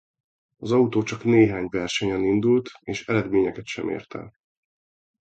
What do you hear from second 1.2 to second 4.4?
néhány versenyen indult és eredményeket sem ért el.